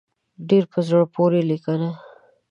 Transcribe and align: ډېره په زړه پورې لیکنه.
ډېره 0.47 0.67
په 0.71 0.79
زړه 0.87 1.03
پورې 1.15 1.39
لیکنه. 1.51 1.89